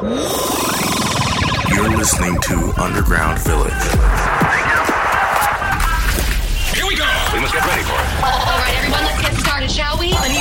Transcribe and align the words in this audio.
You're 0.00 1.90
listening 1.90 2.40
to 2.40 2.72
Underground 2.80 3.38
Village. 3.40 3.70
Here 6.72 6.86
we 6.88 6.96
go. 6.96 7.04
We 7.34 7.40
must 7.40 7.52
get 7.52 7.60
ready 7.66 7.82
for 7.82 8.00
it. 8.00 8.08
All 8.24 8.56
right, 8.56 8.76
everyone, 8.78 9.04
let's 9.04 9.20
get 9.20 9.34
started, 9.36 9.70
shall 9.70 9.98
we? 9.98 10.12
And 10.14 10.32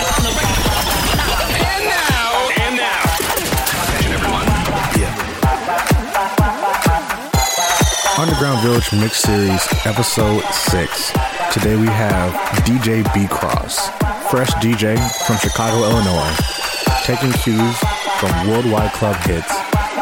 now. 1.91 2.47
And 2.55 2.77
now. 2.77 3.03
Attention, 3.83 4.13
everyone. 4.13 4.47
Underground 8.17 8.61
Village 8.63 8.93
Mix 8.93 9.17
Series, 9.17 9.67
Episode 9.85 10.41
6. 10.53 11.11
Today 11.51 11.75
we 11.75 11.87
have 11.87 12.31
DJ 12.63 13.03
B 13.13 13.27
Cross, 13.27 13.89
fresh 14.31 14.53
DJ 14.63 14.95
from 15.27 15.35
Chicago, 15.35 15.83
Illinois, 15.83 16.33
taking 17.03 17.33
cues 17.33 17.75
from 18.19 18.49
worldwide 18.49 18.91
club 18.91 19.15
hits 19.23 19.49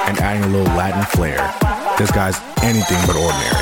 and 0.10 0.18
adding 0.18 0.44
a 0.44 0.48
little 0.48 0.74
Latin 0.76 1.04
flair. 1.14 1.38
This 2.00 2.10
guy's 2.10 2.42
anything 2.64 2.98
but 3.06 3.16
ordinary. 3.16 3.62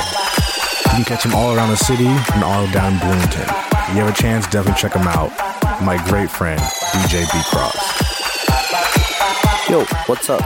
You 0.95 1.03
can 1.03 1.03
catch 1.03 1.25
him 1.25 1.35
all 1.35 1.53
around 1.53 1.71
the 1.71 1.75
city 1.75 2.07
and 2.07 2.41
all 2.41 2.65
down 2.71 2.93
in 2.93 2.99
Bloomington. 2.99 3.43
If 3.43 3.89
you 3.89 3.99
have 3.99 4.09
a 4.09 4.13
chance, 4.15 4.47
definitely 4.47 4.79
check 4.79 4.93
him 4.93 5.07
out. 5.07 5.29
My 5.83 6.01
great 6.07 6.31
friend, 6.31 6.61
DJ 6.95 7.27
B 7.33 7.41
Cross. 7.51 7.83
Yo, 9.69 9.83
what's 10.07 10.29
up? 10.29 10.39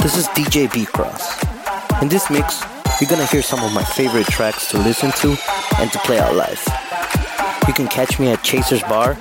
This 0.00 0.16
is 0.16 0.26
DJ 0.28 0.72
B 0.72 0.86
Cross. 0.86 1.44
In 2.00 2.08
this 2.08 2.30
mix, 2.30 2.64
you're 3.02 3.10
gonna 3.10 3.26
hear 3.26 3.42
some 3.42 3.62
of 3.62 3.74
my 3.74 3.84
favorite 3.84 4.28
tracks 4.28 4.70
to 4.70 4.78
listen 4.78 5.12
to 5.20 5.36
and 5.78 5.92
to 5.92 5.98
play 6.00 6.18
out 6.18 6.34
live. 6.34 6.64
You 7.68 7.74
can 7.74 7.86
catch 7.86 8.18
me 8.18 8.30
at 8.32 8.42
Chaser's 8.42 8.82
Bar 8.84 9.18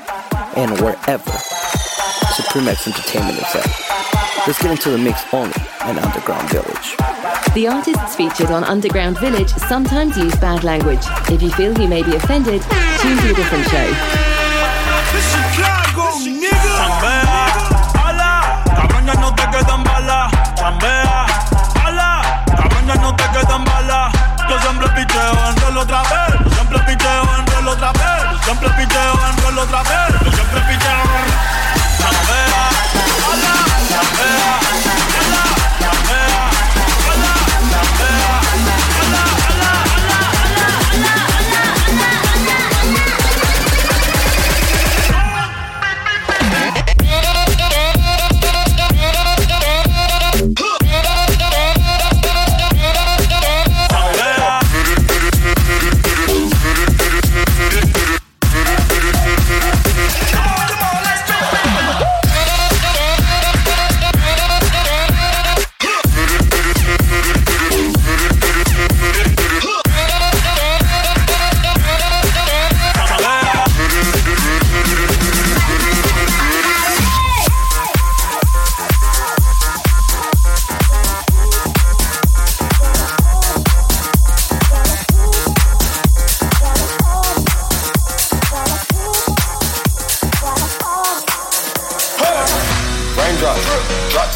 and 0.55 0.79
wherever 0.79 1.48
Supremex 2.39 2.87
Entertainment 2.87 3.37
is 3.37 3.53
at. 3.53 3.67
Let's 4.47 4.61
get 4.63 4.71
into 4.71 4.91
the 4.91 4.97
mix 4.97 5.25
only 5.33 5.51
at 5.83 5.99
Underground 5.99 6.47
Village. 6.49 6.95
The 7.53 7.67
artists 7.67 8.15
featured 8.15 8.49
on 8.49 8.63
Underground 8.63 9.19
Village 9.19 9.49
sometimes 9.67 10.15
use 10.15 10.33
bad 10.37 10.63
language. 10.63 11.03
If 11.27 11.41
you 11.41 11.51
feel 11.51 11.77
you 11.77 11.89
may 11.89 12.01
be 12.01 12.15
offended, 12.15 12.61
tune 13.03 13.17
to 13.19 13.31
a 13.31 13.35
different 13.35 13.67
show. 13.67 13.91
Chambea, 16.79 17.43
ala, 18.07 18.63
cabrón 18.71 19.05
ya 19.05 19.15
no 19.15 19.35
te 19.35 19.43
quedan 19.51 19.83
balas. 19.83 20.31
Chambea, 20.55 21.25
ala, 21.83 22.43
cabrón 22.47 22.87
ya 22.87 22.95
no 23.03 23.15
te 23.17 23.23
quedan 23.35 23.65
balas. 23.65 24.13
Yo 24.47 24.55
siempre 24.61 24.87
picheo 24.95 25.49
en 25.49 25.55
rol 25.59 25.77
otra 25.77 26.01
vez. 26.03 26.53
Siempre 26.55 26.79
picheo 26.87 27.23
en 27.35 27.47
rol 27.51 27.67
otra 27.67 27.91
vez. 27.91 28.45
Siempre 28.45 28.69
picheo 28.69 29.13
en 29.27 29.43
rol 29.43 29.57
otra 29.59 29.83
vez. 29.83 30.08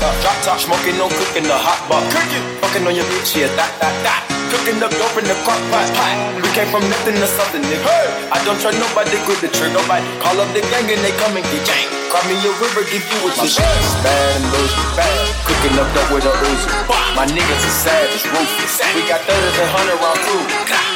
Drop 0.03 0.15
top, 0.19 0.19
drop 0.19 0.37
top, 0.43 0.59
smoking, 0.59 0.97
no 0.99 1.07
cooking, 1.07 1.47
the 1.47 1.55
hot 1.55 1.79
pot. 1.87 2.03
Cooking, 2.11 2.43
fucking 2.59 2.83
on 2.83 2.91
your 2.91 3.07
bitch, 3.07 3.39
yeah, 3.39 3.47
that, 3.55 3.71
that, 3.79 3.95
that. 4.03 4.21
Cooking 4.51 4.83
up 4.83 4.91
dope 4.99 5.15
in 5.15 5.25
the 5.25 5.37
crock 5.47 5.63
pot, 5.71 5.87
pot. 5.95 6.15
We 6.43 6.49
came 6.51 6.67
from 6.67 6.83
nothing 6.91 7.15
to 7.15 7.27
something, 7.39 7.63
nigga. 7.63 7.87
Hey. 7.87 8.35
I 8.35 8.37
don't 8.43 8.59
trust 8.59 8.77
nobody, 8.83 9.15
good 9.23 9.39
the 9.39 9.49
trick, 9.49 9.71
nobody. 9.71 10.03
Call 10.19 10.35
up 10.43 10.51
the 10.51 10.59
gang 10.67 10.91
and 10.91 10.99
they 10.99 11.15
come 11.15 11.33
and 11.39 11.45
get 11.47 11.63
gang. 11.63 11.87
Cry 12.11 12.19
me 12.27 12.35
a 12.35 12.51
river, 12.59 12.83
give 12.91 13.01
you 13.01 13.17
what 13.23 13.33
you 13.39 13.47
shit. 13.47 13.63
Bad 14.03 14.43
and 14.43 14.45
loose, 14.51 14.75
bad. 14.93 15.07
Cooking 15.47 15.75
up 15.79 15.87
dope 15.95 16.11
with 16.11 16.27
a 16.27 16.33
Uzi. 16.35 16.67
My 17.15 17.25
niggas 17.25 17.63
are 17.63 17.77
savage, 17.87 18.27
ruthless. 18.27 18.83
We 18.93 19.07
got 19.07 19.23
30 19.23 19.39
and 19.39 19.71
100 19.71 20.03
round 20.03 20.19
crew. 20.27 20.43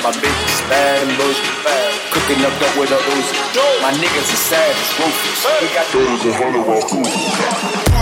My 0.04 0.12
bitch 0.20 0.42
is 0.52 0.62
bad 0.68 1.08
and 1.08 1.16
loose, 1.16 1.40
bad. 1.64 1.90
Cooking 2.12 2.44
up 2.44 2.54
dope 2.60 2.76
with 2.76 2.92
a 2.92 3.00
Uzi. 3.00 3.34
My 3.82 3.96
niggas 3.96 4.30
are 4.36 4.44
savage, 4.52 4.92
ruthless. 5.00 5.42
We 5.64 5.68
got 5.72 5.88
30 5.96 6.28
and 6.28 6.36
100 6.60 6.68
round 6.68 6.86
crew. 6.92 7.97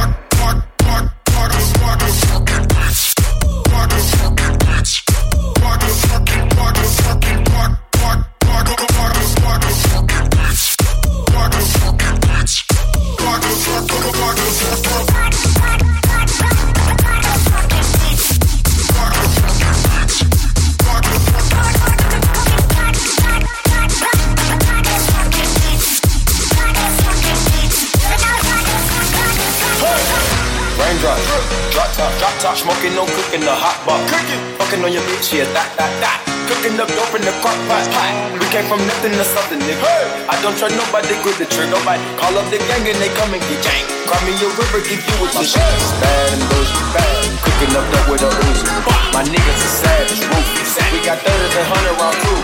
Top, 32.95 32.95
smoking, 32.95 32.95
no 32.95 33.03
cooking, 33.05 33.43
the 33.43 33.55
hot 33.55 33.77
pot. 33.83 33.99
Cooking, 34.07 34.41
fucking 34.57 34.81
on 34.83 34.91
your 34.91 35.03
bitch, 35.03 35.33
yeah, 35.33 35.45
that, 35.53 35.69
that, 35.77 35.91
that. 35.99 36.19
Cooking 36.47 36.77
up 36.77 36.87
dope 36.93 37.15
in 37.17 37.25
the 37.25 37.33
crock 37.41 37.57
pot, 37.65 37.83
pot. 37.91 38.13
We 38.37 38.45
came 38.53 38.65
from 38.69 38.79
nothing 38.85 39.13
to 39.17 39.25
something, 39.25 39.59
nigga. 39.59 39.81
Hey. 39.81 40.29
I 40.29 40.35
don't 40.41 40.55
trust 40.55 40.77
nobody, 40.77 41.17
good 41.25 41.35
the 41.41 41.47
trick, 41.49 41.69
nobody. 41.73 42.01
Call 42.21 42.37
up 42.37 42.45
the 42.53 42.61
gang 42.69 42.85
and 42.85 42.97
they 43.01 43.09
come 43.17 43.33
and 43.33 43.41
get 43.49 43.59
gang. 43.65 43.83
Cry 44.05 44.19
me 44.23 44.37
a 44.37 44.47
river, 44.53 44.81
give 44.85 45.01
you 45.01 45.15
what 45.17 45.33
you 45.33 45.45
shit. 45.45 45.65
Bad 45.99 46.37
and 46.37 46.45
loose, 46.53 46.71
bad. 46.93 47.25
Cooking 47.41 47.73
up 47.73 47.85
dope 47.89 48.07
with 48.13 48.27
a 48.27 48.29
Uzi. 48.29 48.65
My 49.11 49.25
niggas 49.25 49.59
is 49.65 49.73
savage, 49.81 50.21
ruthless. 50.21 50.77
We 50.93 51.01
got 51.01 51.17
30 51.25 51.33
and 51.33 51.65
100 51.65 51.99
round 51.99 52.17
crew. 52.21 52.41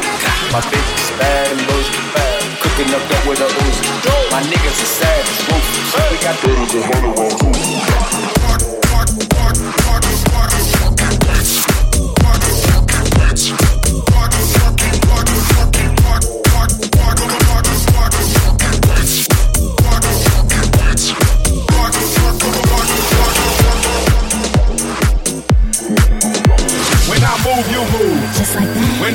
My 0.49 0.61
bitch 0.65 0.89
is 0.97 1.11
bad 1.21 1.45
and 1.53 1.61
loose, 1.69 1.89
bad. 2.17 2.41
Cooking 2.65 2.89
up 2.97 3.03
dope 3.05 3.25
with 3.29 3.45
a 3.45 3.49
Uzi. 3.53 3.85
My 4.33 4.41
niggas 4.49 4.79
is 4.81 4.91
savage, 4.97 5.39
ruthless. 5.45 5.93
We 6.09 6.17
got 6.25 6.35
30 6.41 6.81
and 6.81 6.85
100 6.89 7.21
round 7.21 7.35
crew. 7.37 8.40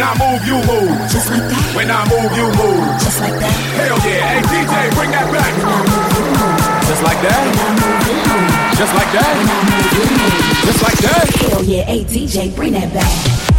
I 0.06 0.14
move, 0.22 0.46
you 0.46 0.54
move. 0.70 1.10
just 1.10 1.28
like 1.30 1.42
that, 1.50 1.74
When 1.74 1.90
I 1.90 2.06
move, 2.06 2.30
you 2.38 2.46
move. 2.54 2.86
just 3.02 3.18
like 3.18 3.34
that. 3.42 3.50
Hell 3.74 3.98
yeah. 4.06 4.22
Hey, 4.22 4.42
DJ, 4.46 4.94
bring 4.94 5.10
that 5.10 5.26
back. 5.34 5.50
Just 6.86 7.02
like 7.02 7.20
that. 7.26 7.42
Just 8.78 8.94
like 8.94 9.10
that. 9.18 9.34
Just 10.62 10.82
like 10.82 10.98
that. 10.98 11.26
Hell 11.50 11.64
yeah, 11.64 11.82
hey 11.84 12.04
DJ, 12.04 12.54
bring 12.54 12.74
that 12.74 12.92
back. 12.94 13.55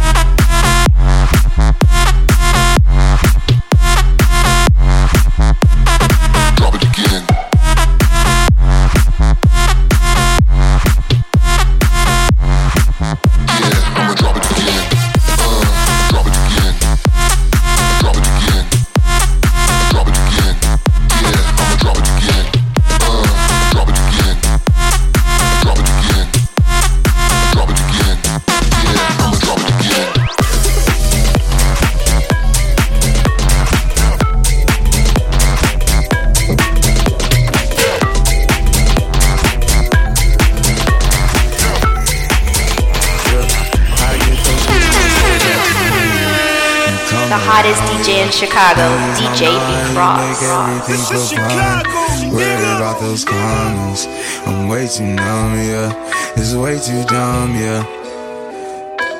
Chicago, 48.38 48.86
DJ 49.18 49.50
B 49.50 49.94
Cross. 49.94 50.86
This 50.86 51.10
is 51.10 51.28
Chicago. 51.28 51.90
Worried 52.30 52.76
about 52.76 53.00
those 53.00 53.24
comments. 53.24 54.06
I'm 54.46 54.68
way 54.68 54.86
too 54.86 55.06
numb, 55.06 55.54
yeah. 55.54 55.90
It's 56.36 56.54
way 56.54 56.78
too 56.78 57.02
dumb, 57.06 57.56
yeah. 57.56 57.82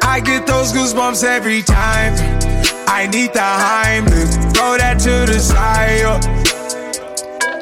I 0.04 0.20
get 0.20 0.46
those 0.46 0.72
goosebumps 0.72 1.24
every 1.24 1.62
time. 1.62 2.14
I 2.86 3.08
need 3.08 3.32
the 3.32 3.40
Heimlich. 3.40 4.54
Throw 4.54 4.78
that 4.78 5.00
to 5.00 5.26
the 5.26 5.40
side. 5.40 5.98
Yo. 5.98 6.20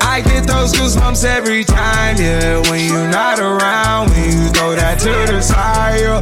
I 0.03 0.21
get 0.21 0.47
those 0.47 0.75
goosebumps 0.75 1.25
every 1.25 1.65
time, 1.65 2.17
yeah. 2.19 2.61
When 2.71 2.85
you're 2.85 3.09
not 3.09 3.39
around, 3.41 4.11
when 4.11 4.25
you 4.27 4.49
throw 4.51 4.75
that 4.75 4.99
to 4.99 5.33
the 5.33 5.41
side. 5.41 6.01
Yo. 6.01 6.21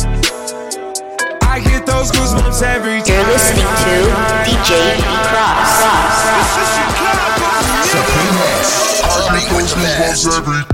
You're 2.54 3.26
listening 3.26 3.66
to 3.66 4.14
DJ 4.46 5.02
Cross. 5.26 5.74
Cross. 5.82 6.54
Supreme 7.90 8.38
Hardly 9.02 9.42
goes 9.50 9.74
once 9.74 10.24
every 10.24 10.73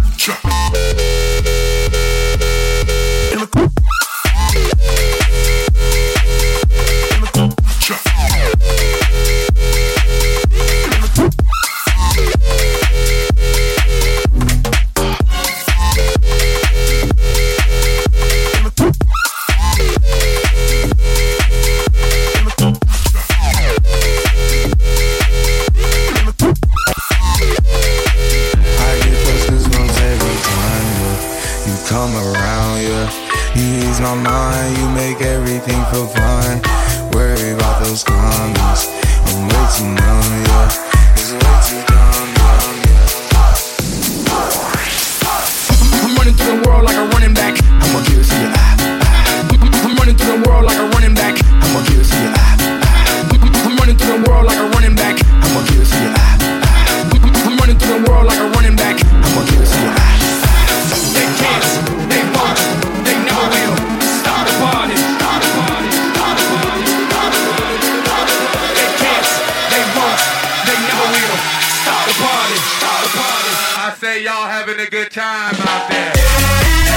time 75.30 75.54
out 75.60 75.88
there. 75.88 76.89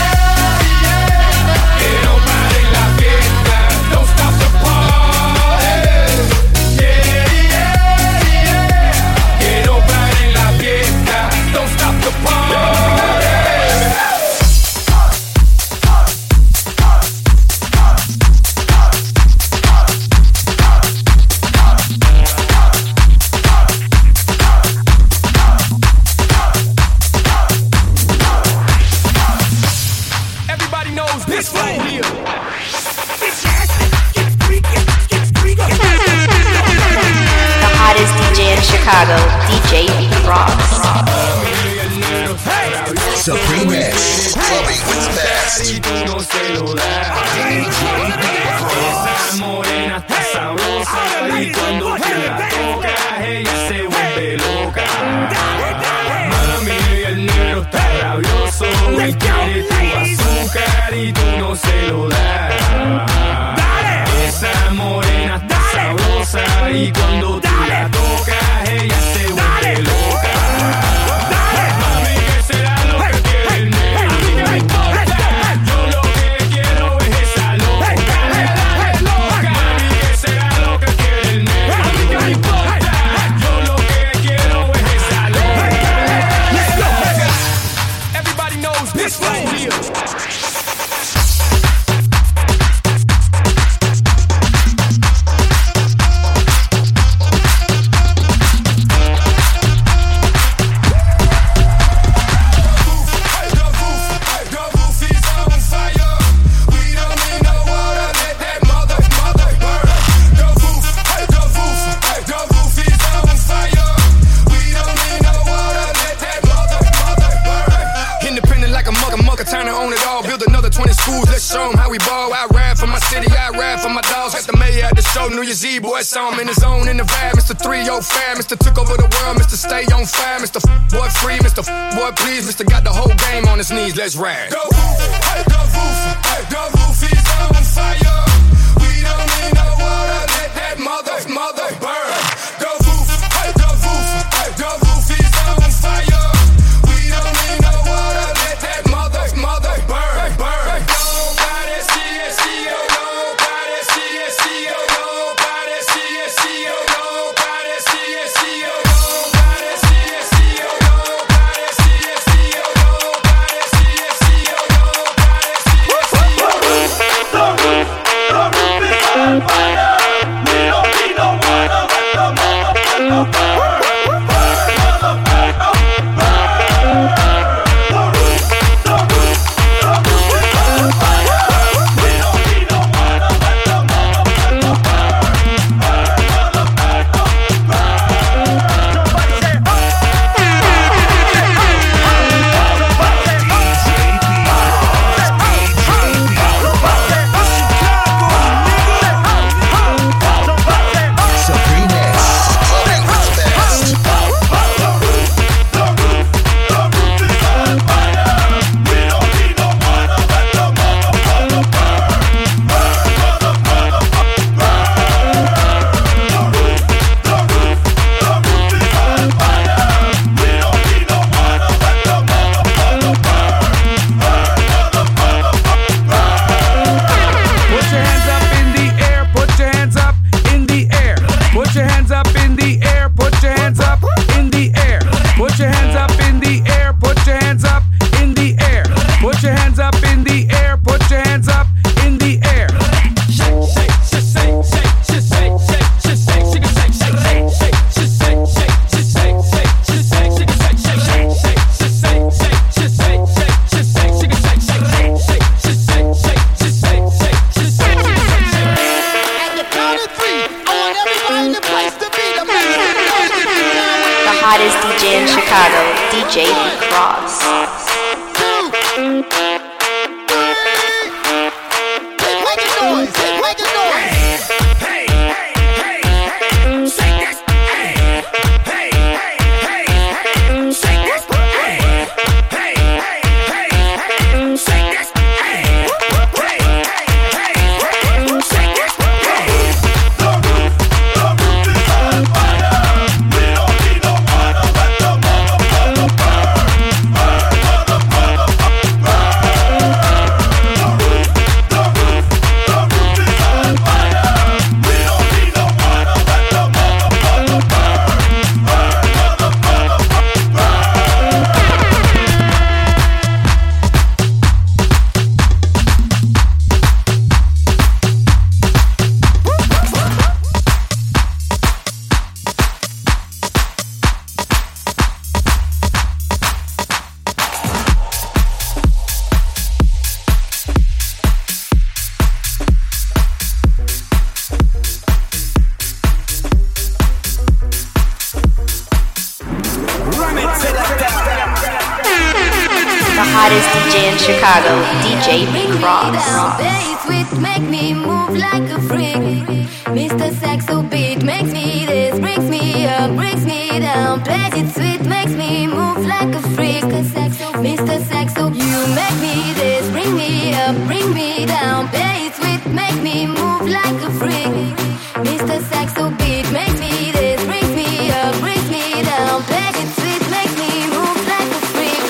You 358.51 358.87
make 358.93 359.15
me 359.21 359.53
this, 359.53 359.89
bring 359.91 360.15
me 360.17 360.53
up, 360.53 360.75
bring 360.85 361.13
me 361.13 361.45
down. 361.45 361.87
Play 361.87 362.27
it 362.27 362.33
sweet, 362.35 362.65
make 362.73 363.01
me 363.01 363.25
move 363.25 363.69
like 363.69 363.95
a 364.03 364.11
freak. 364.19 364.75
Mr. 365.23 365.61
Saxobeat 365.71 366.51
makes 366.51 366.77
me 366.77 367.11
this, 367.13 367.41
brings 367.45 367.73
me 367.73 368.11
up, 368.11 368.35
brings 368.41 368.69
me 368.69 369.01
down. 369.03 369.43
Plays 369.43 369.77
it 369.83 369.89
sweet, 369.95 370.23
makes 370.29 370.55
me 370.59 370.71
move 370.91 371.19
like 371.33 371.51
a 371.55 371.61
freak. 371.71 372.03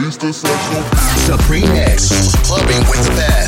Mr. 0.00 0.32
Saxo. 0.32 0.80
Supreme 1.30 1.70
X, 1.72 2.08
clubbing 2.48 2.80
with 2.88 3.04
the 3.04 3.12
best. 3.16 3.39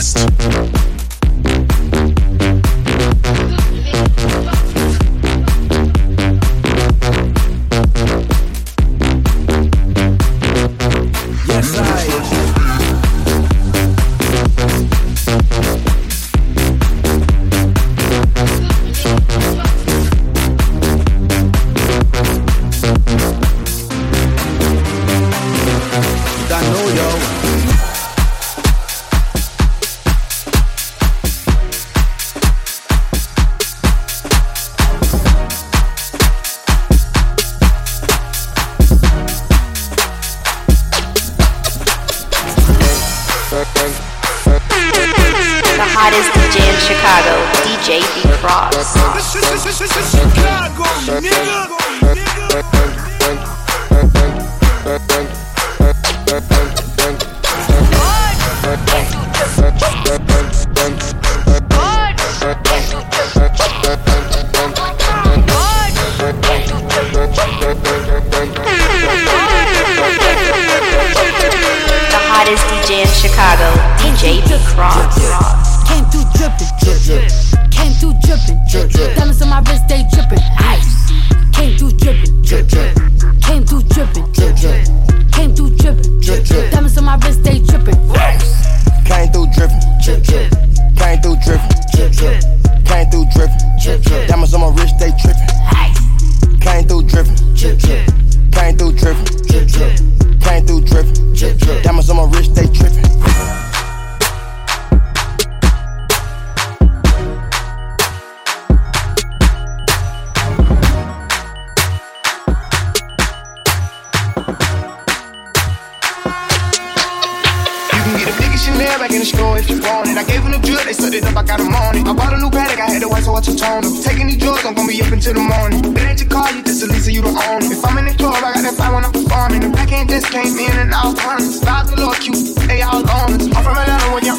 The 130.12 130.20
just 130.20 130.30
came 130.30 130.58
in 130.58 130.76
and 130.76 130.92
out 130.92 131.16
honest. 131.24 131.62
Vibes 131.64 131.90
a 131.90 131.96
little 131.96 132.12
cute, 132.12 132.54
they 132.68 132.82
all 132.82 133.00
on 133.00 133.32
us. 133.32 133.48
I'm 133.48 133.64
from 133.64 133.78
Atlanta 133.80 134.12
when 134.12 134.22
you 134.28 134.36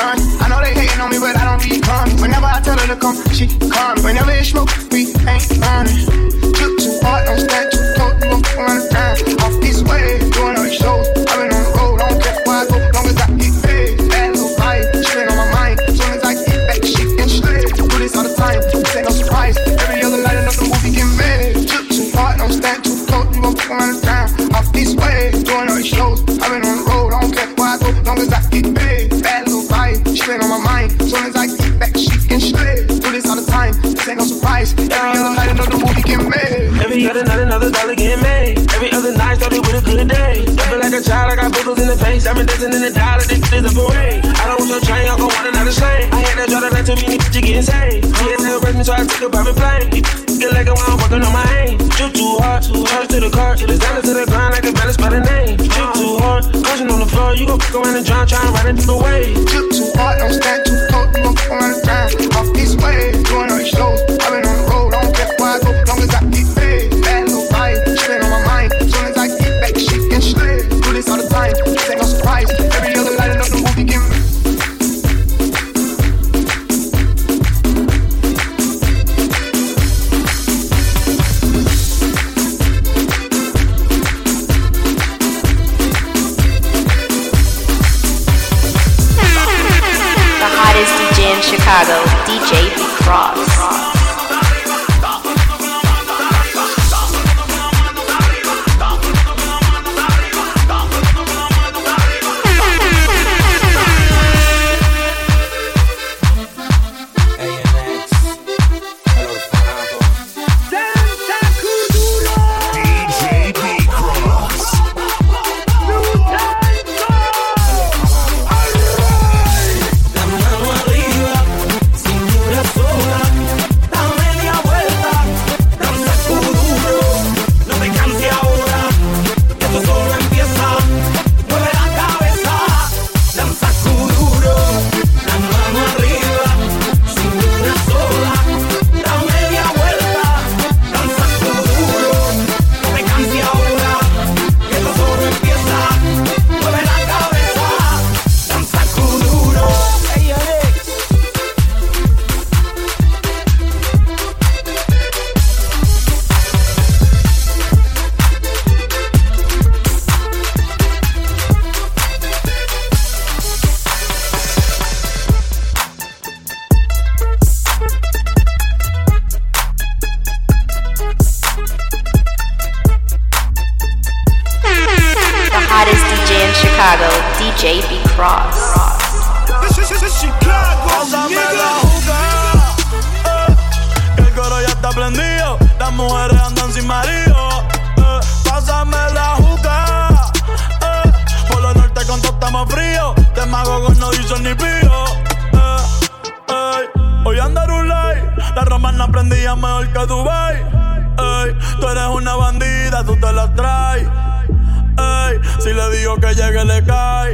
run. 0.00 0.16
I 0.40 0.48
know 0.48 0.64
they 0.64 0.72
hating 0.72 1.00
on 1.04 1.10
me, 1.10 1.18
but 1.20 1.36
I 1.36 1.44
don't 1.44 1.60
be 1.60 1.80
coming. 1.80 2.16
Whenever 2.16 2.46
I 2.46 2.62
tell 2.62 2.78
her 2.78 2.86
to 2.86 2.96
come, 2.96 3.20
she 3.28 3.46
come. 3.68 4.02
Whenever 4.04 4.30
it's 4.32 4.48
smoke, 4.48 4.72
we 4.88 5.12
ain't 5.28 5.52
running. 5.60 6.08
Took 6.56 6.72
too 6.80 6.96
hard, 7.04 7.26
don't 7.28 7.44
stand 7.44 7.72
too 7.72 7.92
close, 7.92 8.24
you 8.24 8.30
gon' 8.32 8.42
fuck 8.56 8.91
diamonds 42.22 42.54
dancing 42.54 42.72
in 42.72 42.82
the 42.82 42.92
dollar, 42.94 43.26
this 43.26 43.42
is 43.42 43.66
a 43.66 43.72
parade. 43.74 44.22
I 44.22 44.46
don't 44.46 44.58
want 44.62 44.70
your 44.70 44.82
chain, 44.86 45.04
I'll 45.10 45.18
go 45.18 45.26
on 45.26 45.46
another 45.46 45.74
chain. 45.74 46.06
I 46.14 46.22
had 46.22 46.38
that 46.38 46.48
draw 46.48 46.60
that 46.62 46.72
night 46.72 46.86
to 46.86 46.94
me, 46.94 47.18
bitch, 47.18 47.34
you 47.34 47.42
get 47.42 47.56
insane. 47.58 48.02
She 48.02 48.24
had 48.30 48.38
to 48.38 48.62
arrest 48.62 48.76
me, 48.78 48.84
so 48.86 48.92
I 48.94 49.02
took 49.02 49.26
a 49.26 49.30
private 49.30 49.56
plane. 49.58 49.90
Get 50.38 50.50
like 50.54 50.70
I'm 50.70 50.78
working 50.98 51.22
on 51.22 51.32
my 51.34 51.46
aim. 51.66 51.78
Drip 51.98 52.14
too 52.14 52.38
hard, 52.38 52.62
charge 52.62 53.08
to 53.10 53.18
the 53.20 53.30
car. 53.30 53.54
It's 53.58 53.78
down 53.78 54.02
to 54.02 54.14
the 54.14 54.26
ground 54.26 54.54
like 54.54 54.66
a 54.66 54.72
balance 54.72 54.96
by 54.96 55.10
the 55.10 55.20
name. 55.20 55.56
Drip 55.58 55.90
too 55.98 56.18
hard, 56.22 56.42
crushing 56.62 56.90
on 56.90 57.00
the 57.02 57.10
floor. 57.10 57.34
You 57.34 57.46
gon' 57.46 57.58
fuck 57.58 57.82
around 57.82 57.96
and 57.96 58.06
drown, 58.06 58.26
try 58.26 58.38
and 58.42 58.54
run 58.54 58.66
it 58.70 58.74
through 58.78 58.94
the 58.94 58.98
way. 59.02 59.34
Drip 59.34 59.66
too 59.74 59.90
hard, 59.98 60.18
don't 60.22 60.34
stand 60.34 60.62
too 60.66 60.71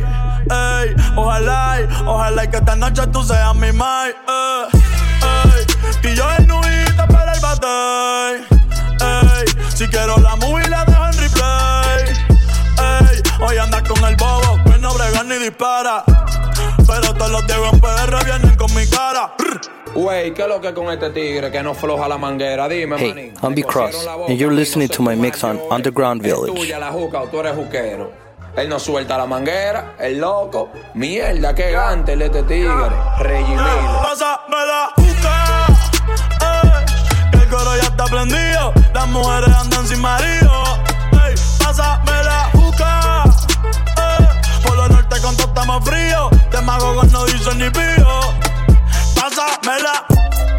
Ey, 0.02 0.94
ojalá, 1.16 1.78
ojalá 2.06 2.44
y 2.44 2.48
que 2.48 2.56
esta 2.56 2.76
noche 2.76 3.06
tú 3.08 3.22
seas 3.22 3.54
mi 3.56 3.72
mai. 3.72 4.11
Ey, 4.11 5.64
ey, 6.04 6.11
y 6.12 6.14
yo 6.14 6.24
en 6.38 6.46
nubita 6.46 7.06
para 7.08 7.32
el 7.32 7.40
bate. 7.40 8.44
Ey, 9.00 9.44
si 9.74 9.87
quiero 9.88 10.16
la 10.18 10.37
movie 10.37 10.68
la 10.68 10.84
dejo 10.84 11.04
en 11.06 11.18
replay. 11.18 12.04
Ey, 12.78 13.22
hoy 13.40 13.56
andas 13.58 13.82
con 13.82 14.02
el 14.04 14.16
bobo 14.16 14.58
que 14.64 14.78
no 14.78 14.94
brega 14.94 15.22
ni 15.24 15.37
dispara. 15.37 16.04
Pero 16.87 17.12
todos 17.14 17.30
los 17.30 17.46
Diego 17.46 17.66
en 17.72 17.80
PR 17.80 18.24
vienen 18.24 18.56
con 18.56 18.74
mi 18.74 18.87
cara. 18.87 19.34
Wey, 19.94 20.32
¿qué 20.32 20.42
es 20.42 20.48
lo 20.48 20.61
que 20.61 20.72
con 20.72 20.90
este 20.92 21.11
tigre 21.11 21.50
que 21.50 21.62
no 21.62 21.74
floja 21.74 22.08
la 22.08 22.16
manguera? 22.18 22.68
Dime, 22.68 22.96
Hey, 22.98 23.08
manín. 23.12 23.34
I'm 23.42 23.54
B 23.54 23.62
Cross, 23.62 24.06
and 24.28 24.38
you're 24.38 24.54
listening 24.54 24.88
to 24.88 25.02
my 25.02 25.14
mix 25.16 25.42
on 25.44 25.58
Underground 25.70 26.22
Village. 26.22 26.54
Tuya 26.54 26.78
la 26.78 26.90
juca 26.92 27.22
o 27.22 27.26
tú 27.28 27.40
eres 27.40 27.54
juquero. 27.54 28.27
Él 28.60 28.68
no 28.68 28.80
suelta 28.80 29.16
la 29.16 29.24
manguera, 29.24 29.94
el 30.00 30.18
loco. 30.18 30.70
Mierda, 30.94 31.54
qué 31.54 31.70
gante 31.70 32.14
el 32.14 32.22
este 32.22 32.42
tigre. 32.42 32.90
Reggie 33.20 33.54
Miller. 33.54 34.00
Pásame 34.02 34.66
la 34.66 34.90
juca, 34.96 35.66
ey, 36.40 37.30
que 37.30 37.38
el 37.38 37.48
coro 37.48 37.76
ya 37.76 37.82
está 37.84 38.04
prendido. 38.06 38.72
Las 38.92 39.06
mujeres 39.08 39.54
andan 39.54 39.86
sin 39.86 40.00
marido. 40.00 40.50
Ey, 41.12 41.34
pásame 41.64 42.24
la 42.24 42.50
juca, 42.52 43.24
ey, 43.96 44.26
por 44.64 44.76
lo 44.76 44.88
norte 44.88 45.20
con 45.20 45.36
todo 45.36 45.46
estamos 45.46 45.84
fríos. 45.84 46.30
De 46.50 46.60
mago 46.62 46.96
con 46.96 47.12
no 47.12 47.24
dicen 47.26 47.58
ni 47.58 47.70
pío. 47.70 48.20
Pásamela. 49.14 50.04
Sin 50.08 50.57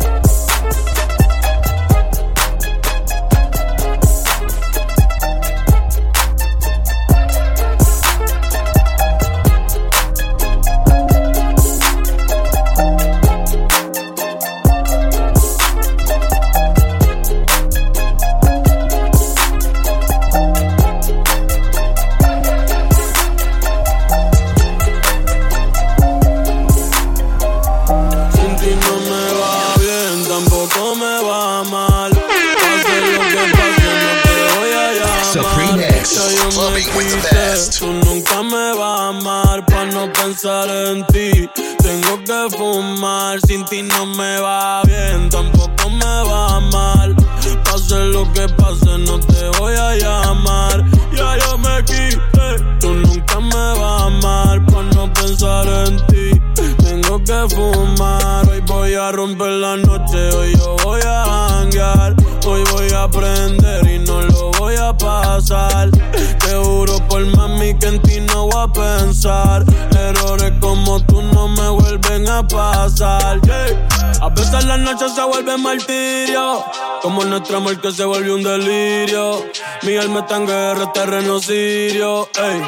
Todas 74.60 74.78
las 74.78 74.91
noches 74.91 75.15
se 75.15 75.24
vuelve 75.24 75.58
martirio. 75.58 76.65
Como 77.02 77.24
nuestro 77.24 77.58
amor 77.60 77.80
que 77.80 77.93
se 77.93 78.04
volvió 78.04 78.36
un 78.36 78.43
delirio. 78.43 79.45
Mi 79.84 79.95
alma 79.95 80.19
está 80.19 80.36
en 80.36 80.48
guerra, 80.48 80.91
terreno 80.91 81.39
sirio. 81.39 82.28
Ey. 82.38 82.62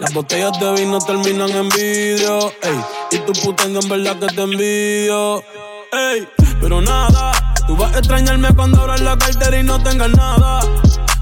Las 0.00 0.12
botellas 0.12 0.58
de 0.58 0.72
vino 0.72 0.98
terminan 0.98 1.50
en 1.50 1.68
vidrio. 1.68 2.52
Ey. 2.62 2.80
Y 3.12 3.18
tu 3.18 3.32
puta 3.32 3.62
en 3.62 3.88
verdad 3.88 4.18
que 4.18 4.26
te 4.26 4.42
envidio. 4.42 5.44
Ey. 5.92 6.28
Pero 6.60 6.80
nada, 6.80 7.30
tú 7.68 7.76
vas 7.76 7.94
a 7.94 7.98
extrañarme 8.00 8.48
cuando 8.52 8.80
abras 8.80 9.00
la 9.00 9.16
cartera 9.16 9.56
y 9.56 9.62
no 9.62 9.80
tengas 9.84 10.10
nada. 10.10 10.60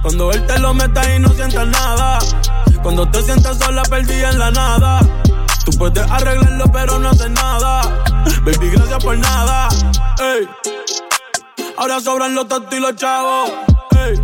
Cuando 0.00 0.32
él 0.32 0.46
te 0.46 0.58
lo 0.58 0.72
meta 0.72 1.14
y 1.14 1.18
no 1.18 1.28
sientas 1.34 1.68
nada. 1.68 2.18
Cuando 2.82 3.06
te 3.10 3.22
sientas 3.22 3.58
sola, 3.58 3.82
perdida 3.82 4.30
en 4.30 4.38
la 4.38 4.50
nada. 4.52 5.00
Tú 5.64 5.70
puedes 5.78 6.10
arreglarlo, 6.10 6.64
pero 6.72 6.98
no 6.98 7.10
haces 7.10 7.30
nada. 7.30 7.82
Baby, 8.44 8.70
gracias 8.70 9.02
por 9.02 9.16
nada. 9.16 9.68
Ey. 10.20 10.48
Ahora 11.76 12.00
sobran 12.00 12.34
los 12.34 12.48
tontos 12.48 12.74
y 12.74 12.80
los 12.80 12.96
chavos. 12.96 13.52
Ey. 13.96 14.20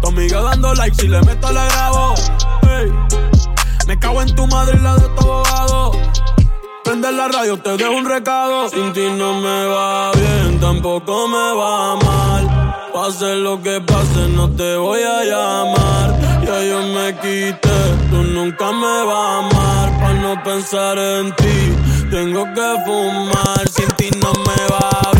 Tu 0.00 0.08
amiga 0.08 0.42
dando 0.42 0.74
like, 0.74 0.96
si 0.96 1.08
le 1.08 1.20
meto 1.22 1.52
la 1.52 1.64
grabo. 1.66 2.14
Ey. 2.62 2.92
Me 3.86 3.98
cago 3.98 4.22
en 4.22 4.34
tu 4.34 4.46
madre 4.46 4.76
y 4.78 4.82
la 4.82 4.96
de 4.96 5.08
tu 5.08 5.20
abogado. 5.20 5.92
Prende 6.84 7.12
la 7.12 7.28
radio, 7.28 7.58
te 7.58 7.76
dejo 7.76 7.92
un 7.92 8.08
recado. 8.08 8.68
Sin 8.68 8.92
ti 8.92 9.08
no 9.16 9.40
me 9.40 9.66
va 9.66 10.10
bien, 10.12 10.58
tampoco 10.58 11.28
me 11.28 11.54
va 11.56 11.96
mal. 11.96 12.57
Pase 13.00 13.36
lo 13.36 13.62
que 13.62 13.80
pase, 13.80 14.26
no 14.34 14.50
te 14.50 14.76
voy 14.76 15.00
a 15.02 15.22
llamar. 15.22 16.18
Ya 16.44 16.64
yo 16.64 16.80
me 16.82 17.14
quité, 17.14 17.78
tú 18.10 18.24
nunca 18.24 18.72
me 18.72 19.04
vas 19.06 19.16
a 19.16 19.38
amar. 19.38 19.98
Para 20.00 20.14
no 20.14 20.42
pensar 20.42 20.98
en 20.98 21.30
ti, 21.36 21.76
tengo 22.10 22.42
que 22.54 22.68
fumar. 22.84 23.68
Sin 23.70 23.86
ti 23.98 24.10
no 24.20 24.32
me 24.32 24.60
va 24.72 24.90
a 25.12 25.17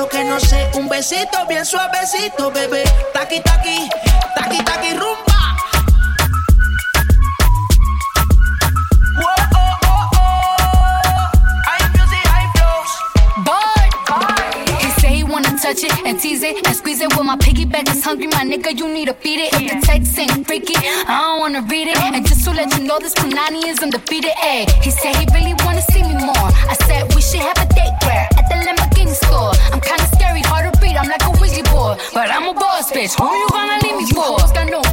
besito 0.00 0.08
que 0.08 0.24
no 0.24 0.40
sé, 0.40 0.70
un 0.74 0.88
besito 0.88 1.46
bien 1.48 1.64
suavecito, 1.64 2.50
bebé. 2.50 2.84
Taqui, 3.12 3.40
taqui, 3.40 3.88
taqui, 4.34 4.64
taqui, 4.64 4.90
rumbo. 4.92 5.16
Oh, 9.18 9.26
oh, 9.54 9.78
oh. 9.84 10.20
touch 15.60 15.84
it 15.84 15.92
and 16.06 16.18
tease 16.18 16.42
it 16.42 16.66
and 16.66 16.74
squeeze 16.74 17.00
it. 17.00 17.14
When 17.16 17.26
my 17.26 17.36
piggyback 17.36 17.88
is 17.90 18.02
hungry, 18.02 18.26
my 18.28 18.44
nigga, 18.44 18.76
you 18.78 18.88
need 18.88 19.08
to 19.08 19.14
beat 19.22 19.40
it. 19.40 19.52
If 19.52 19.70
the 19.70 19.86
text 19.86 20.18
ain't 20.18 20.46
freaky, 20.46 20.74
I 20.76 21.20
don't 21.20 21.40
wanna 21.40 21.62
read 21.68 21.88
it. 21.88 21.98
And 21.98 22.26
just 22.26 22.44
to 22.44 22.50
let 22.50 22.72
you 22.76 22.84
know, 22.84 22.98
this 22.98 23.14
Punani 23.14 23.66
is 23.66 23.78
undefeated. 23.80 24.32
Ayy, 24.42 24.70
he 24.82 24.90
said 24.90 25.14
he 25.16 25.26
really 25.34 25.54
wanna 25.64 25.82
see 25.92 26.02
me 26.02 26.19
bitch. 33.00 33.18
Who 33.18 33.34
you 33.34 33.48
gonna 33.48 33.78
leave 33.82 33.96
me 33.96 34.06
for? 34.12 34.89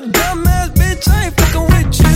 Little, 0.00 0.10
you 0.10 0.10
little 0.10 0.10
dumb 0.12 0.46
ass 0.46 0.70
bitch, 0.70 1.08
I 1.08 1.26
ain't 1.26 1.34
fucking 1.34 1.62
with 1.62 2.00
you. 2.00 2.07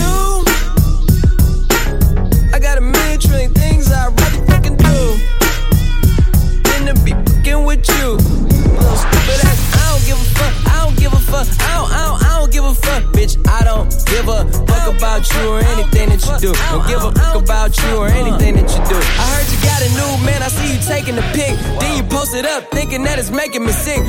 You 15.39 15.49
or 15.49 15.59
anything 15.59 16.09
that 16.09 16.21
you 16.21 16.49
do. 16.49 16.53
Don't 16.69 16.87
give 16.87 17.03
a 17.03 17.11
fuck 17.11 17.35
about 17.35 17.77
you 17.77 17.97
or 17.97 18.07
anything 18.07 18.55
that 18.55 18.69
you 18.69 18.81
do. 18.85 18.97
I 18.97 19.25
heard 19.33 19.47
you 19.51 19.59
got 19.63 19.81
a 19.81 19.89
new 19.95 20.25
man, 20.25 20.41
I 20.43 20.47
see 20.47 20.73
you 20.73 20.79
taking 20.81 21.15
the 21.15 21.25
pic. 21.33 21.57
Then 21.79 21.97
you 21.97 22.03
post 22.03 22.33
it 22.35 22.45
up, 22.45 22.69
thinking 22.71 23.03
that 23.03 23.19
it's 23.19 23.31
making 23.31 23.65
me 23.65 23.71
sick. 23.71 24.01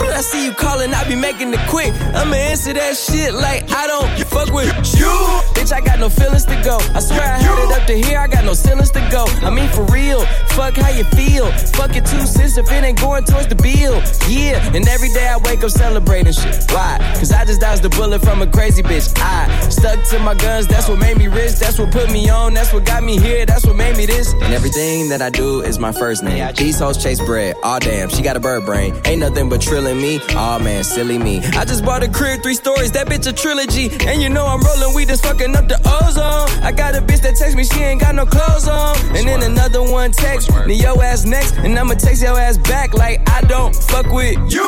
I 0.00 0.20
see 0.20 0.44
you 0.46 0.52
calling, 0.52 0.92
I 0.94 1.06
be 1.08 1.16
making 1.16 1.52
it 1.52 1.60
quick. 1.68 1.92
I'ma 2.14 2.36
answer 2.36 2.72
that 2.72 2.96
shit 2.96 3.34
like 3.34 3.70
I 3.70 3.86
don't 3.86 4.10
fuck 4.28 4.52
with 4.52 4.72
you. 4.98 5.43
Bitch, 5.54 5.72
I 5.72 5.80
got 5.80 5.98
no 5.98 6.10
feelings 6.10 6.44
to 6.46 6.60
go. 6.62 6.78
I 6.94 7.00
swear 7.00 7.22
I 7.22 7.38
had 7.38 7.58
it 7.64 7.80
up 7.80 7.86
to 7.86 7.94
here, 7.94 8.18
I 8.18 8.26
got 8.26 8.44
no 8.44 8.54
ceilings 8.54 8.90
to 8.90 9.00
go. 9.10 9.24
I 9.46 9.50
mean, 9.50 9.68
for 9.70 9.84
real, 9.86 10.26
fuck 10.56 10.74
how 10.76 10.90
you 10.90 11.04
feel. 11.16 11.50
Fuck 11.78 11.96
it 11.96 12.04
two 12.04 12.26
cents 12.26 12.58
if 12.58 12.70
it 12.70 12.84
ain't 12.84 13.00
going 13.00 13.24
towards 13.24 13.48
the 13.48 13.54
bill. 13.56 14.02
Yeah, 14.28 14.74
and 14.74 14.86
every 14.88 15.10
day 15.10 15.28
I 15.28 15.36
wake 15.38 15.62
up 15.64 15.70
celebrating 15.70 16.32
shit. 16.32 16.70
Why? 16.70 16.98
Cause 17.14 17.32
I 17.32 17.44
just 17.44 17.60
dodged 17.60 17.82
the 17.82 17.90
bullet 17.90 18.20
from 18.22 18.42
a 18.42 18.46
crazy 18.46 18.82
bitch. 18.82 19.12
I 19.18 19.48
stuck 19.68 20.02
to 20.10 20.18
my 20.18 20.34
guns, 20.34 20.66
that's 20.66 20.88
what 20.88 20.98
made 20.98 21.16
me 21.16 21.28
rich. 21.28 21.56
That's 21.56 21.78
what 21.78 21.90
put 21.90 22.10
me 22.10 22.28
on, 22.28 22.54
that's 22.54 22.72
what 22.72 22.84
got 22.84 23.02
me 23.02 23.18
here, 23.18 23.46
that's 23.46 23.64
what 23.64 23.76
made 23.76 23.96
me 23.96 24.06
this. 24.06 24.32
And 24.34 24.52
everything 24.52 25.08
that 25.10 25.22
I 25.22 25.30
do 25.30 25.62
is 25.62 25.78
my 25.78 25.92
first 25.92 26.22
name. 26.22 26.52
These 26.56 26.78
hoes 26.78 27.02
chase 27.02 27.20
bread. 27.20 27.56
Aw 27.62 27.78
damn, 27.78 28.08
she 28.08 28.22
got 28.22 28.36
a 28.36 28.40
bird 28.40 28.66
brain. 28.66 28.94
Ain't 29.04 29.20
nothing 29.20 29.48
but 29.48 29.60
trilling 29.60 30.00
me. 30.00 30.20
Aw 30.34 30.58
man, 30.58 30.84
silly 30.84 31.18
me. 31.18 31.38
I 31.56 31.64
just 31.64 31.84
bought 31.84 32.02
a 32.02 32.08
crib, 32.08 32.42
three 32.42 32.54
stories, 32.54 32.92
that 32.92 33.06
bitch 33.06 33.26
a 33.28 33.32
trilogy. 33.32 33.90
And 34.06 34.20
you 34.20 34.28
know 34.28 34.46
I'm 34.46 34.60
rolling 34.60 34.94
weed, 34.94 35.08
that's 35.08 35.20
fucking 35.20 35.43
up 35.52 35.68
the 35.68 35.76
ozone. 35.84 36.48
I 36.64 36.72
got 36.72 36.94
a 36.94 37.00
bitch 37.00 37.20
that 37.22 37.36
text 37.36 37.56
me, 37.56 37.64
she 37.64 37.80
ain't 37.80 38.00
got 38.00 38.14
no 38.14 38.24
clothes 38.24 38.66
on. 38.66 38.96
And 39.16 39.28
then 39.28 39.42
another 39.42 39.82
one 39.82 40.12
text, 40.12 40.48
me 40.66 40.74
your 40.80 40.96
ass 41.04 41.26
next, 41.26 41.56
and 41.58 41.78
I'ma 41.78 41.94
text 41.94 42.22
your 42.22 42.38
ass 42.38 42.56
back 42.56 42.94
like 42.94 43.20
I 43.28 43.42
don't 43.42 43.74
fuck 43.76 44.06
with 44.10 44.38
you. 44.50 44.64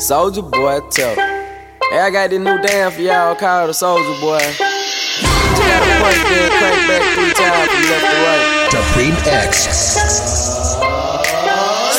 Soulja 0.00 0.40
Boy, 0.40 0.80
tell. 0.88 1.14
Hey, 1.90 2.00
I 2.00 2.10
got 2.10 2.30
this 2.30 2.38
new 2.38 2.56
dance 2.62 2.94
for 2.94 3.02
y'all 3.02 3.34
called 3.34 3.68
the 3.68 3.74
Soulja 3.76 4.14
Boy. 4.24 4.40
You 4.40 5.64
gotta 5.68 6.00
punch 6.00 6.22
then 6.32 6.48
crank 6.56 6.80
back 6.88 7.02
three 7.12 7.34
times 7.36 7.68
from 7.68 7.84
left 7.92 8.06
to 8.08 8.16
right. 8.24 8.44
Supreme 8.72 9.18
X. 9.28 9.68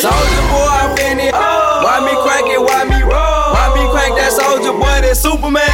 Soulja 0.01 0.41
Boy, 0.49 0.73
I'm 0.73 0.97
in 1.05 1.19
it. 1.27 1.33
Why 1.35 1.99
me 2.01 2.13
crank 2.25 2.47
it? 2.49 2.61
Why 2.61 2.85
me 2.85 3.01
roll? 3.03 3.53
Why 3.53 3.69
me 3.75 3.83
crank 3.91 4.15
that 4.15 4.31
Soulja 4.33 4.73
Boy? 4.73 5.05
That 5.05 5.17
Superman? 5.17 5.68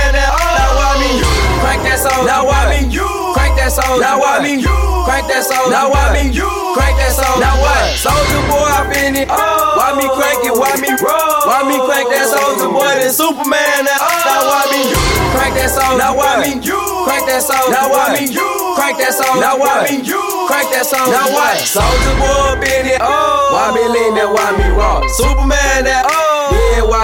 Now 2.23 2.47
why 2.47 2.71
me 2.71 2.88
crank 3.36 3.60
that 3.60 3.75
Soulja? 3.75 3.99
Now 3.99 4.19
why 4.23 4.39
me 4.39 4.63
crank 4.63 5.28
that 5.28 5.43
Soulja? 5.43 5.71
Now 5.71 5.91
why 5.91 6.13
me 6.15 6.25
Crank 6.25 6.28
that 6.28 6.28
soul. 6.28 6.28
Now 6.28 6.28
why 6.28 6.28
me? 6.28 6.28
You. 6.28 6.51
Crank 6.75 6.99
that 6.99 7.15
soul. 7.15 7.39
Now 7.39 7.56
what? 7.63 7.95
Soulja 7.95 8.39
Boy, 8.51 8.67
I 8.67 8.84
been 8.91 9.15
it. 9.15 9.32
Why 9.32 9.95
me 9.95 10.12
crank 10.12 10.43
it? 10.43 10.51
Why 10.51 10.75
me 10.75 10.91
roll? 10.91 11.47
Why 11.47 11.63
me 11.63 11.80
crank 11.88 12.12
that 12.12 12.28
Soulja 12.28 12.67
Boy? 12.67 12.99
Then 12.99 13.15
Superman. 13.15 13.88
Now, 13.88 13.95
now 14.28 14.43
why 14.43 14.67
me? 14.75 14.91
You. 14.91 14.99
Crank 15.32 15.56
that 15.56 15.71
soul. 15.71 15.95
Now 15.95 16.12
why 16.19 16.43
me? 16.43 16.60
You. 16.60 16.84
Crank 17.08 17.32
that 17.32 17.47
soul. 17.47 17.71
Now 17.71 17.88
why 17.88 18.12
me? 18.19 18.28
You. 18.28 18.75
Crank 18.75 18.99
that 18.99 19.15
soul. 19.15 19.39
Now 19.39 19.56
why 19.56 19.88
me? 19.88 20.04
You. 20.04 20.19
Crank 20.51 20.67
that 20.75 20.84
soul. 20.84 21.08
Now 21.08 21.32
what? 21.32 21.63
Soulja 21.63 22.12
Boy, 22.19 22.60
been 22.60 22.91
it. 22.91 22.99
Why 22.99 23.71
me 23.71 23.88
lean 23.88 24.19
that? 24.19 24.28
Why 24.28 24.51
me 24.60 24.67
rock? 24.75 25.08
Superman. 25.15 25.88
That. 25.88 26.12
Oh, 26.12 26.14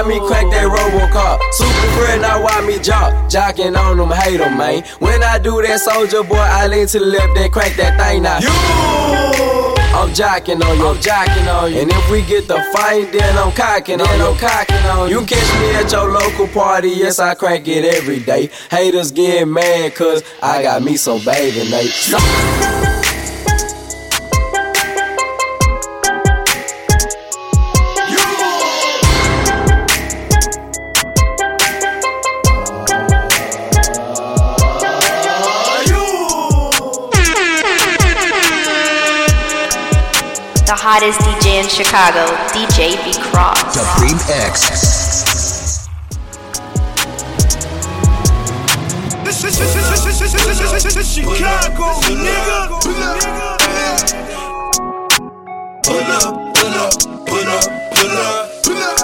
Why 0.01 0.07
me 0.07 0.17
crank 0.17 0.51
that 0.51 0.65
Robocop? 0.65 1.37
Super 1.53 1.87
friend, 1.93 2.23
now 2.23 2.41
why 2.41 2.59
me 2.65 2.79
jock? 2.79 3.13
Jocking 3.29 3.77
on 3.77 3.97
them, 3.97 4.09
hate 4.09 4.37
them, 4.37 4.57
man. 4.57 4.83
When 4.97 5.21
I 5.21 5.37
do 5.37 5.61
that 5.61 5.79
Soulja 5.79 6.27
Boy, 6.27 6.37
I 6.37 6.65
lean 6.65 6.87
to 6.87 6.97
the 6.97 7.05
left, 7.05 7.35
then 7.35 7.51
crank 7.51 7.75
that 7.75 8.01
thing 8.01 8.23
now. 8.23 8.39
You! 8.39 8.49
I'm 9.93 10.09
jocking 10.09 10.65
on 10.65 10.77
you, 10.79 10.87
I'm 10.87 10.95
jocking 10.97 11.53
on 11.53 11.71
you. 11.71 11.81
And 11.81 11.91
if 11.91 12.09
we 12.09 12.23
get 12.23 12.47
the 12.47 12.57
fight, 12.73 13.11
then 13.11 13.37
I'm 13.37 13.51
cocking 13.51 14.01
on 14.01 14.17
you. 14.17 14.25
I'm 14.25 14.37
cocking 14.37 14.85
on 14.87 15.07
you. 15.07 15.19
You 15.19 15.25
catch 15.27 15.61
me 15.61 15.75
at 15.75 15.91
your 15.91 16.11
local 16.11 16.47
party, 16.47 16.89
yes, 16.89 17.19
I 17.19 17.35
crank 17.35 17.67
it 17.67 17.85
every 17.85 18.21
day. 18.21 18.49
Haters 18.71 19.11
get 19.11 19.47
mad, 19.47 19.93
cause 19.93 20.23
I 20.41 20.63
got 20.63 20.81
me 20.81 20.97
some 20.97 21.23
baby 21.23 21.69
Nate. 21.69 23.00
Hottest 41.01 41.19
DJ 41.21 41.63
in 41.63 41.67
Chicago, 41.67 42.21
DJ 42.53 42.93
B 43.03 43.11
Cross. 43.31 43.73
Supreme 43.73 44.19
X. 44.29 45.89
Chicago, 51.03 51.87
nigga. 52.05 52.67
Pull 55.83 56.11
up, 56.11 56.23
pull 56.53 56.77
up, 56.77 56.93
pull 57.25 57.49
up, 57.49 57.65
pull 57.95 58.17
up, 58.17 58.63
pull 58.63 58.81
up. 58.83 58.97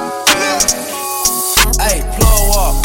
Hey, 1.82 1.98
plug 2.20 2.50
up. 2.54 2.76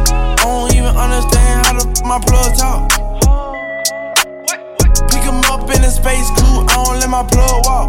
I 0.00 0.42
don't 0.42 0.72
even 0.74 0.96
understand 0.96 1.66
how 1.66 1.72
the 1.74 1.84
my 2.04 2.18
plug 2.18 2.56
talk. 2.56 2.97
Space 5.98 6.30
coupe, 6.38 6.70
I 6.70 6.84
don't 6.84 7.00
let 7.00 7.10
my 7.10 7.24
plug 7.26 7.66
walk. 7.66 7.88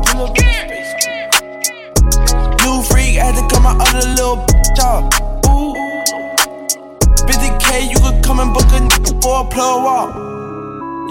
New 2.64 2.82
freak 2.90 3.22
had 3.22 3.38
to 3.38 3.44
cut 3.54 3.62
my 3.62 3.76
other 3.78 4.06
little 4.18 4.38
bitch 4.50 4.80
off. 4.82 5.06
Ooh. 5.46 5.76
50k, 7.30 7.90
you 7.92 7.98
could 8.02 8.24
come 8.24 8.40
and 8.40 8.54
book 8.54 8.70
a 8.74 8.82
nigga 8.82 9.22
for 9.22 9.46
a 9.46 9.50
plug 9.50 9.84
walk. 9.84 10.10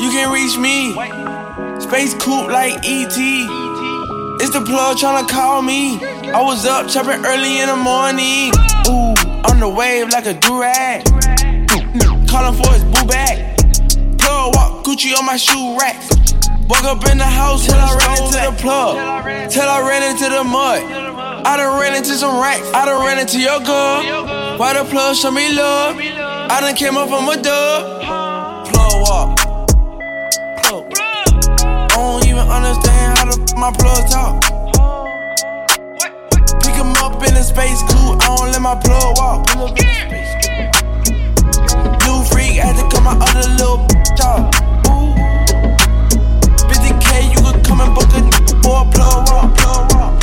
You 0.01 0.11
can 0.11 0.33
reach 0.33 0.59
me. 0.59 0.93
Space 1.81 2.15
coupe 2.15 2.51
like 2.51 2.75
ET. 2.85 3.19
It's 4.41 4.53
the 4.53 4.63
plug 4.67 4.97
tryna 4.99 5.29
call 5.29 5.63
me. 5.63 5.99
I 6.03 6.43
was 6.43 6.67
up 6.67 6.89
chopping 6.89 7.25
early 7.25 7.61
in 7.61 7.69
the 7.69 7.77
morning. 7.77 8.51
Ooh, 8.91 9.15
on 9.51 9.61
the 9.61 9.69
wave 9.69 10.09
like 10.11 10.27
a 10.27 10.35
durag. 10.35 11.07
Calling 12.29 12.57
for 12.61 12.73
his 12.73 12.85
boo 12.85 13.07
bag. 13.07 13.57
Plug 14.19 14.55
walk 14.55 14.85
Gucci 14.85 15.17
on 15.17 15.25
my 15.27 15.37
shoe 15.37 15.77
racks. 15.79 16.18
Woke 16.69 16.85
up 16.85 17.09
in 17.09 17.17
the 17.17 17.25
house 17.25 17.65
till 17.67 17.77
I 17.77 17.97
ran 17.97 18.25
into 18.25 18.41
the 18.45 18.53
plug. 18.61 19.51
Till 19.51 19.67
I 19.67 19.81
ran 19.89 20.03
into 20.03 20.29
the 20.29 20.45
mud. 20.45 20.83
I 21.47 21.57
done 21.57 21.81
ran 21.81 21.97
into 21.97 22.13
some 22.13 22.39
racks. 22.43 22.69
I 22.75 22.85
done 22.85 23.07
ran 23.07 23.19
into 23.19 23.41
your 23.41 23.59
girl. 23.61 24.59
Why 24.59 24.75
the 24.75 24.85
plug 24.85 25.17
show 25.17 25.31
me 25.31 25.51
love? 25.55 25.97
I 25.97 26.61
done 26.61 26.75
came 26.77 26.99
up 26.99 27.09
from 27.09 27.27
a 27.27 27.41
dub. 27.41 28.03
Plug 28.69 28.93
walk. 29.01 29.39
Plug. 30.61 30.93
I 31.65 31.89
don't 31.97 32.27
even 32.27 32.47
understand 32.47 33.17
how 33.17 33.25
the 33.25 33.41
f- 33.41 33.57
my 33.57 33.73
plug 33.73 34.05
talk. 34.13 34.43
Pick 36.61 36.75
him 36.75 36.93
up 37.01 37.17
in 37.27 37.35
a 37.35 37.43
space 37.43 37.81
coupe, 37.89 38.21
I 38.21 38.37
don't 38.37 38.53
let 38.53 38.61
my 38.61 38.77
plug 38.77 39.17
walk. 39.17 39.49
New 42.05 42.25
freak 42.29 42.61
had 42.61 42.77
to 42.77 42.85
cut 42.95 43.03
my 43.03 43.17
other 43.17 43.49
little 43.57 43.79
bitch 43.89 44.21
off. 44.21 44.58
Come 47.79 47.87
and 47.87 47.95
book 47.95 48.11
a 48.15 48.21
nigga 48.21 48.63
for 48.63 48.83
a 48.83 48.91
plug 48.91 49.31
walk. 49.31 49.55
Plug 49.57 49.93
walk. 49.95 50.15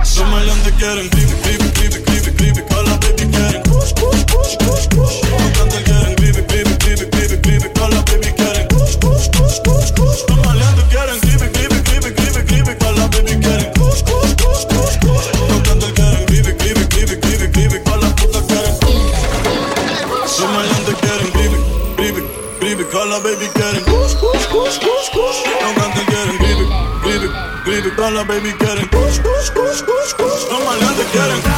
Los 0.00 0.28
maleantes 0.28 0.72
quieren 0.78 1.08
clip, 1.08 1.30
clip, 1.42 1.62
clip, 1.74 2.04
clip, 2.04 2.36
clip, 2.36 2.68
con 2.68 2.84
la 2.84 2.96
baby 2.98 3.30
quieren 3.30 3.62
push, 3.62 3.92
push, 3.94 4.24
push, 4.26 4.56
push, 4.58 4.88
push. 4.88 5.20
Los 5.30 5.40
cantantes 5.40 5.82
quieren 5.84 6.14
clip, 6.16 6.36
clip, 6.46 6.68
clip, 6.80 7.10
clip, 7.10 7.42
clip, 7.42 7.78
con 7.78 7.90
la 7.90 8.02
baby 8.02 8.30
quieren 8.36 8.68
push, 8.68 8.96
push, 8.98 9.28
push, 9.30 9.60
push, 9.64 9.92
push. 9.96 10.20
Los 10.28 10.38
maleantes 10.44 10.84
quieren 10.90 11.18
clip, 11.20 11.40
clip, 11.54 11.80
clip, 11.84 12.04
clip, 12.16 12.46
clip, 12.46 12.78
con 12.78 12.94
la 12.96 13.06
baby 13.08 13.34
quieren 13.40 13.72
push, 13.74 14.02
push, 14.02 14.34
push, 14.42 14.64
push, 14.70 14.96
push. 15.00 15.26
Los 15.38 15.60
cantantes 15.62 15.92
quieren 15.92 16.24
clip, 16.26 16.46
clip, 16.58 16.78
clip, 16.90 17.20
clip, 17.20 17.52
clip, 17.52 17.84
con 17.84 18.00
la 18.00 18.08
puta 18.16 18.40
quieren 18.48 18.74
Los 20.20 20.50
maleantes 20.52 20.94
quieren 21.00 21.30
clip, 21.30 21.52
clip, 21.96 22.16
clip, 22.60 22.90
con 22.90 23.08
la 23.08 23.18
baby 23.20 23.48
quieren 23.54 23.89
clip, 28.00 28.06
con 28.06 28.14
la 28.14 28.24
baby 28.24 28.52
quieren 28.54 28.88
push, 28.88 29.20
push, 29.20 29.50
push, 29.52 29.82
push, 29.82 30.14
push. 30.16 30.50
Los 30.50 30.64
maleantes 30.64 31.06
quieren 31.12 31.49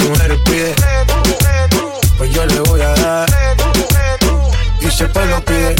mujer 0.00 0.38
pide, 0.44 0.74
pues 2.18 2.32
yo 2.32 2.44
le 2.46 2.60
voy 2.60 2.80
a 2.80 2.94
dar. 2.94 3.28
Y 4.80 4.90
si 4.90 5.02
el 5.04 5.10
pueblo 5.10 5.44
pide, 5.44 5.74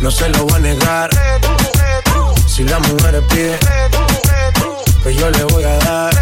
no 0.00 0.10
se 0.10 0.28
lo 0.28 0.46
va 0.46 0.56
a 0.56 0.60
negar. 0.60 1.10
Si 2.46 2.64
la 2.64 2.78
mujer 2.78 3.22
pide, 3.28 3.58
pues 5.02 5.16
yo 5.16 5.30
le 5.30 5.44
voy 5.44 5.64
a 5.64 5.76
dar. 5.78 6.14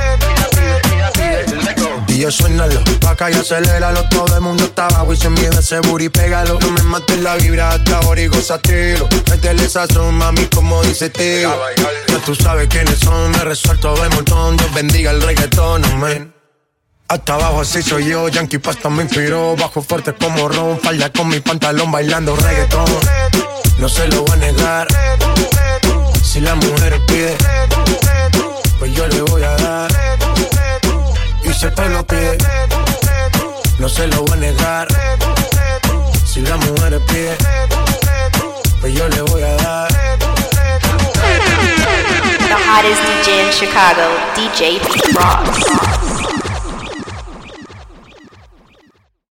Y 2.08 2.18
yo 2.18 2.30
suénalo, 2.30 2.80
acá 3.08 3.30
y 3.30 3.34
aceléralo. 3.34 4.06
Todo 4.10 4.34
el 4.34 4.42
mundo 4.42 4.64
está 4.64 4.86
abajo 4.86 5.14
y 5.14 5.16
se 5.16 5.30
mide 5.30 5.48
ese 5.58 5.80
booty, 5.80 6.10
pégalo. 6.10 6.58
No 6.60 6.70
me 6.70 6.82
mates 6.82 7.18
la 7.20 7.36
vibra 7.36 7.70
hasta 7.70 7.98
ahora 7.98 8.20
y 8.20 8.26
gozatelo 8.26 9.08
Métele 9.30 9.68
sazón, 9.68 10.14
mami, 10.16 10.44
como 10.46 10.82
dice 10.82 11.08
tío 11.08 11.50
Ya 12.08 12.18
tú 12.26 12.34
sabes 12.34 12.68
quiénes 12.68 12.98
son, 12.98 13.30
me 13.30 13.38
resuelto 13.38 13.94
de 13.94 14.08
montón. 14.10 14.56
Dios 14.58 14.74
bendiga 14.74 15.10
el 15.10 15.22
reggaetón, 15.22 15.84
amén 15.86 16.31
hasta 17.12 17.34
abajo 17.34 17.60
así 17.60 17.82
soy 17.82 18.06
yo, 18.06 18.28
Yankee 18.28 18.58
Pasta 18.58 18.88
me 18.88 19.02
inspiró. 19.02 19.54
Bajo 19.56 19.82
fuerte 19.82 20.14
como 20.14 20.48
Ron, 20.48 20.80
falda 20.80 21.12
con 21.12 21.28
mi 21.28 21.40
pantalón 21.40 21.92
bailando 21.92 22.34
reggaetón. 22.34 22.86
No 23.78 23.88
se 23.88 24.08
lo 24.08 24.22
voy 24.22 24.32
a 24.32 24.36
negar. 24.36 24.88
Si 26.22 26.40
la 26.40 26.54
mujer 26.54 26.98
pide 27.06 27.36
Pues 28.78 28.94
yo 28.94 29.06
le 29.06 29.20
voy 29.22 29.42
a 29.42 29.54
dar. 29.56 29.90
Y 31.44 31.52
si 31.52 31.66
el 31.66 31.72
pueblo 31.72 32.06
pide 32.06 32.38
No 33.78 33.88
se 33.88 34.06
lo 34.06 34.22
voy 34.22 34.32
a 34.32 34.36
negar. 34.36 34.88
Si 36.24 36.40
la 36.40 36.56
mujer 36.56 36.98
pide 37.08 37.36
Pues 38.80 38.94
yo 38.94 39.06
le 39.08 39.20
voy 39.22 39.42
a 39.42 39.54
dar. 39.56 39.88
The 42.48 42.54
hottest 42.54 43.02
DJ 43.02 43.44
in 43.44 43.50
Chicago, 43.50 44.02
DJ. 44.34 44.80
Ross. 45.14 46.21